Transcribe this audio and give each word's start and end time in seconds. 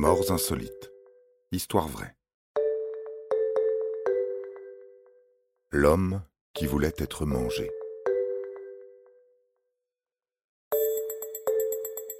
Morts 0.00 0.30
insolites. 0.30 0.92
Histoire 1.50 1.88
vraie. 1.88 2.14
L'homme 5.72 6.22
qui 6.54 6.66
voulait 6.66 6.94
être 6.98 7.26
mangé. 7.26 7.68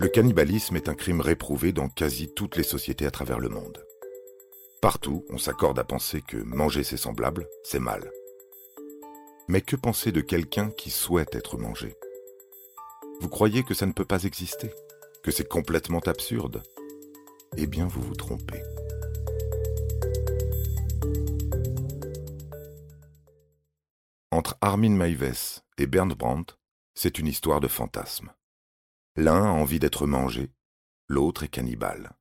Le 0.00 0.08
cannibalisme 0.08 0.74
est 0.74 0.88
un 0.88 0.94
crime 0.94 1.20
réprouvé 1.20 1.70
dans 1.70 1.88
quasi 1.88 2.34
toutes 2.34 2.56
les 2.56 2.64
sociétés 2.64 3.06
à 3.06 3.12
travers 3.12 3.38
le 3.38 3.48
monde. 3.48 3.86
Partout, 4.82 5.24
on 5.30 5.38
s'accorde 5.38 5.78
à 5.78 5.84
penser 5.84 6.20
que 6.20 6.36
manger 6.38 6.82
ses 6.82 6.96
semblables, 6.96 7.48
c'est 7.62 7.78
mal. 7.78 8.10
Mais 9.46 9.60
que 9.60 9.76
penser 9.76 10.10
de 10.10 10.20
quelqu'un 10.20 10.70
qui 10.70 10.90
souhaite 10.90 11.36
être 11.36 11.56
mangé? 11.56 11.94
Vous 13.20 13.28
croyez 13.28 13.62
que 13.62 13.74
ça 13.74 13.86
ne 13.86 13.92
peut 13.92 14.04
pas 14.04 14.24
exister? 14.24 14.72
Que 15.22 15.30
c'est 15.30 15.46
complètement 15.46 16.00
absurde? 16.00 16.60
Eh 17.56 17.66
bien, 17.66 17.86
vous 17.86 18.02
vous 18.02 18.14
trompez. 18.14 18.62
Entre 24.30 24.56
Armin 24.60 24.90
Maives 24.90 25.62
et 25.78 25.86
Bernd 25.86 26.14
Brandt, 26.14 26.54
c'est 26.94 27.18
une 27.18 27.26
histoire 27.26 27.60
de 27.60 27.68
fantasme. 27.68 28.32
L'un 29.16 29.44
a 29.44 29.48
envie 29.48 29.80
d'être 29.80 30.06
mangé, 30.06 30.52
l'autre 31.08 31.42
est 31.42 31.48
cannibale. 31.48 32.12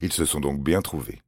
Ils 0.00 0.12
se 0.12 0.24
sont 0.24 0.40
donc 0.40 0.62
bien 0.62 0.82
trouvés. 0.82 1.22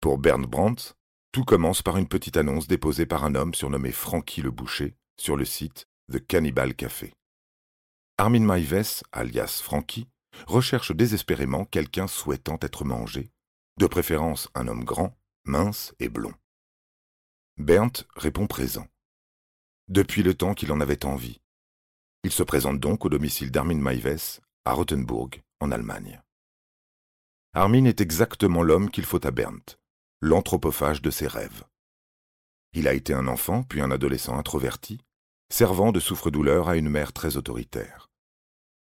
Pour 0.00 0.18
Bernd 0.18 0.46
Brandt, 0.46 0.94
tout 1.32 1.44
commence 1.44 1.82
par 1.82 1.96
une 1.96 2.08
petite 2.08 2.36
annonce 2.36 2.66
déposée 2.66 3.06
par 3.06 3.24
un 3.24 3.34
homme 3.34 3.54
surnommé 3.54 3.92
Frankie 3.92 4.42
le 4.42 4.50
Boucher 4.50 4.96
sur 5.16 5.36
le 5.36 5.44
site 5.44 5.88
The 6.10 6.26
Cannibal 6.26 6.74
Café. 6.74 7.14
Armin 8.18 8.40
Maives, 8.40 9.02
alias 9.12 9.60
Frankie, 9.62 10.08
recherche 10.46 10.92
désespérément 10.92 11.64
quelqu'un 11.64 12.06
souhaitant 12.06 12.58
être 12.60 12.84
mangé, 12.84 13.32
de 13.78 13.86
préférence 13.86 14.48
un 14.54 14.68
homme 14.68 14.84
grand, 14.84 15.18
mince 15.44 15.94
et 15.98 16.08
blond. 16.08 16.34
Bernd 17.58 18.06
répond 18.16 18.46
présent. 18.46 18.86
Depuis 19.88 20.22
le 20.22 20.34
temps 20.34 20.54
qu'il 20.54 20.72
en 20.72 20.80
avait 20.80 21.04
envie. 21.04 21.40
Il 22.24 22.30
se 22.30 22.42
présente 22.42 22.80
donc 22.80 23.04
au 23.04 23.08
domicile 23.08 23.50
d'Armin 23.50 23.80
Maives, 23.80 24.40
à 24.64 24.72
Rothenburg, 24.72 25.42
en 25.60 25.70
Allemagne. 25.72 26.22
Armin 27.52 27.84
est 27.84 28.00
exactement 28.00 28.62
l'homme 28.62 28.90
qu'il 28.90 29.04
faut 29.04 29.26
à 29.26 29.30
Bernd 29.30 29.62
l'anthropophage 30.22 31.02
de 31.02 31.10
ses 31.10 31.26
rêves. 31.26 31.64
Il 32.74 32.86
a 32.86 32.94
été 32.94 33.12
un 33.12 33.26
enfant, 33.26 33.64
puis 33.64 33.80
un 33.80 33.90
adolescent 33.90 34.38
introverti, 34.38 35.00
servant 35.50 35.90
de 35.90 35.98
souffre-douleur 35.98 36.68
à 36.68 36.76
une 36.76 36.88
mère 36.88 37.12
très 37.12 37.36
autoritaire. 37.36 38.08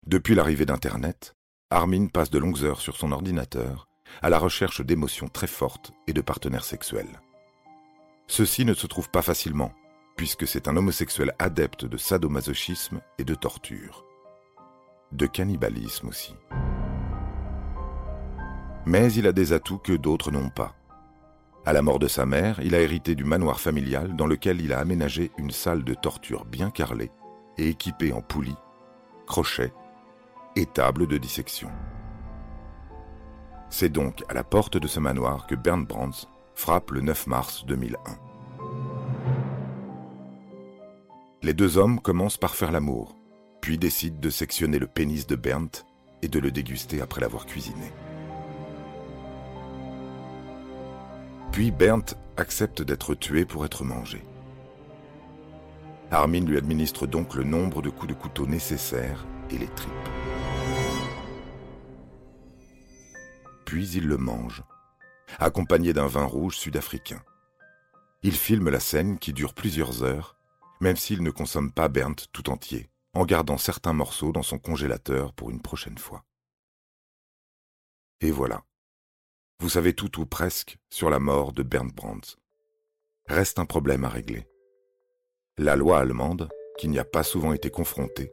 Depuis 0.06 0.34
l'arrivée 0.34 0.64
d'Internet, 0.64 1.36
Armin 1.70 2.06
passe 2.06 2.30
de 2.30 2.38
longues 2.38 2.62
heures 2.62 2.80
sur 2.80 2.96
son 2.96 3.10
ordinateur 3.10 3.88
à 4.22 4.30
la 4.30 4.38
recherche 4.38 4.82
d'émotions 4.82 5.28
très 5.28 5.48
fortes 5.48 5.90
et 6.06 6.12
de 6.12 6.20
partenaires 6.20 6.64
sexuels. 6.64 7.20
Ceci 8.28 8.64
ne 8.64 8.72
se 8.72 8.86
trouve 8.86 9.10
pas 9.10 9.22
facilement, 9.22 9.72
puisque 10.16 10.46
c'est 10.46 10.68
un 10.68 10.76
homosexuel 10.76 11.32
adepte 11.40 11.84
de 11.84 11.96
sadomasochisme 11.96 13.00
et 13.18 13.24
de 13.24 13.34
torture. 13.34 14.04
De 15.10 15.26
cannibalisme 15.26 16.06
aussi. 16.06 16.36
Mais 18.86 19.12
il 19.14 19.26
a 19.26 19.32
des 19.32 19.52
atouts 19.52 19.78
que 19.78 19.92
d'autres 19.92 20.30
n'ont 20.30 20.50
pas. 20.50 20.76
À 21.64 21.72
la 21.72 21.82
mort 21.82 21.98
de 21.98 22.06
sa 22.06 22.26
mère, 22.26 22.60
il 22.62 22.76
a 22.76 22.80
hérité 22.80 23.16
du 23.16 23.24
manoir 23.24 23.58
familial 23.58 24.14
dans 24.14 24.28
lequel 24.28 24.60
il 24.60 24.72
a 24.72 24.78
aménagé 24.78 25.32
une 25.36 25.50
salle 25.50 25.82
de 25.82 25.94
torture 25.94 26.44
bien 26.44 26.70
carrelée 26.70 27.10
et 27.58 27.68
équipée 27.70 28.12
en 28.12 28.22
poulies, 28.22 28.54
crochets 29.26 29.72
et 30.56 30.66
tables 30.66 31.06
de 31.06 31.18
dissection. 31.18 31.68
C'est 33.68 33.90
donc 33.90 34.24
à 34.28 34.34
la 34.34 34.42
porte 34.42 34.78
de 34.78 34.86
ce 34.88 35.00
manoir 35.00 35.46
que 35.46 35.54
Bernd 35.54 35.86
Brands 35.86 36.26
frappe 36.54 36.90
le 36.90 37.02
9 37.02 37.26
mars 37.26 37.64
2001. 37.66 37.98
Les 41.42 41.52
deux 41.52 41.76
hommes 41.76 42.00
commencent 42.00 42.38
par 42.38 42.54
faire 42.54 42.72
l'amour, 42.72 43.16
puis 43.60 43.78
décident 43.78 44.18
de 44.18 44.30
sectionner 44.30 44.78
le 44.78 44.86
pénis 44.86 45.26
de 45.26 45.36
Bernd 45.36 45.70
et 46.22 46.28
de 46.28 46.38
le 46.38 46.50
déguster 46.50 47.02
après 47.02 47.20
l'avoir 47.20 47.46
cuisiné. 47.46 47.92
Puis 51.52 51.70
Bernd 51.70 52.04
accepte 52.36 52.82
d'être 52.82 53.14
tué 53.14 53.44
pour 53.44 53.64
être 53.64 53.84
mangé. 53.84 54.22
Armin 56.10 56.40
lui 56.40 56.56
administre 56.56 57.06
donc 57.06 57.34
le 57.34 57.44
nombre 57.44 57.82
de 57.82 57.90
coups 57.90 58.08
de 58.08 58.18
couteau 58.18 58.46
nécessaires 58.46 59.26
et 59.50 59.58
les 59.58 59.68
tripes. 59.68 60.15
Puis 63.66 63.90
il 63.90 64.06
le 64.06 64.16
mange, 64.16 64.62
accompagné 65.38 65.92
d'un 65.92 66.06
vin 66.06 66.24
rouge 66.24 66.56
sud-africain. 66.56 67.22
Il 68.22 68.34
filme 68.34 68.70
la 68.70 68.80
scène 68.80 69.18
qui 69.18 69.32
dure 69.32 69.54
plusieurs 69.54 70.04
heures, 70.04 70.36
même 70.80 70.96
s'il 70.96 71.22
ne 71.22 71.30
consomme 71.30 71.72
pas 71.72 71.88
Bernd 71.88 72.16
tout 72.32 72.48
entier, 72.48 72.88
en 73.12 73.24
gardant 73.24 73.58
certains 73.58 73.92
morceaux 73.92 74.32
dans 74.32 74.44
son 74.44 74.58
congélateur 74.58 75.32
pour 75.34 75.50
une 75.50 75.60
prochaine 75.60 75.98
fois. 75.98 76.24
Et 78.20 78.30
voilà. 78.30 78.62
Vous 79.58 79.68
savez 79.68 79.94
tout 79.94 80.20
ou 80.20 80.26
presque 80.26 80.78
sur 80.88 81.10
la 81.10 81.18
mort 81.18 81.52
de 81.52 81.62
Bernd 81.62 81.92
Brandt. 81.92 82.36
Reste 83.26 83.58
un 83.58 83.66
problème 83.66 84.04
à 84.04 84.08
régler. 84.08 84.46
La 85.58 85.74
loi 85.74 85.98
allemande, 85.98 86.48
qui 86.78 86.88
n'y 86.88 86.98
a 86.98 87.04
pas 87.04 87.24
souvent 87.24 87.52
été 87.52 87.70
confrontée, 87.70 88.32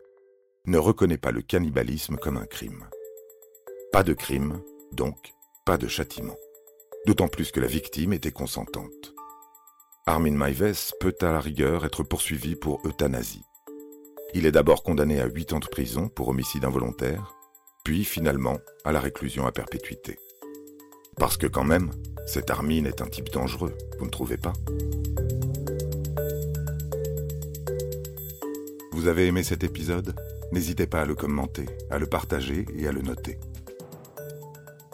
ne 0.66 0.78
reconnaît 0.78 1.18
pas 1.18 1.32
le 1.32 1.42
cannibalisme 1.42 2.18
comme 2.18 2.38
un 2.38 2.46
crime. 2.46 2.88
Pas 3.92 4.04
de 4.04 4.14
crime, 4.14 4.62
donc 4.94 5.34
pas 5.66 5.78
de 5.78 5.88
châtiment. 5.88 6.36
D'autant 7.06 7.28
plus 7.28 7.52
que 7.52 7.60
la 7.60 7.68
victime 7.68 8.14
était 8.14 8.32
consentante. 8.32 9.14
Armin 10.06 10.32
Maives 10.32 10.92
peut 11.00 11.16
à 11.22 11.32
la 11.32 11.40
rigueur 11.40 11.86
être 11.86 12.04
poursuivi 12.04 12.56
pour 12.56 12.82
euthanasie. 12.86 13.46
Il 14.34 14.46
est 14.46 14.52
d'abord 14.52 14.84
condamné 14.84 15.20
à 15.22 15.28
8 15.28 15.54
ans 15.54 15.60
de 15.60 15.68
prison 15.68 16.10
pour 16.10 16.30
homicide 16.30 16.66
involontaire, 16.66 17.34
puis 17.84 18.04
finalement 18.04 18.58
à 18.84 18.92
la 18.92 19.00
réclusion 19.00 19.46
à 19.46 19.52
perpétuité. 19.52 20.18
Parce 21.18 21.38
que 21.38 21.48
quand 21.48 21.64
même, 21.64 21.92
cet 22.26 22.50
Armin 22.50 22.86
est 22.86 23.02
un 23.02 23.08
type 23.08 23.30
dangereux, 23.30 23.78
vous 24.00 24.06
ne 24.06 24.12
trouvez 24.12 24.38
pas? 24.38 24.54
Vous 28.92 29.08
avez 29.08 29.28
aimé 29.28 29.44
cet 29.44 29.64
épisode? 29.64 30.16
N'hésitez 30.52 30.88
pas 30.88 31.02
à 31.02 31.06
le 31.06 31.16
commenter, 31.16 31.66
à 31.90 31.98
le 31.98 32.08
partager 32.08 32.66
et 32.76 32.88
à 32.88 32.92
le 32.92 33.02
noter. 33.02 33.40